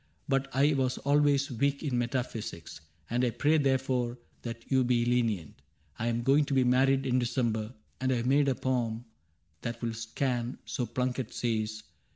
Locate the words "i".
0.51-0.73, 3.23-3.29, 5.99-6.07, 8.11-8.15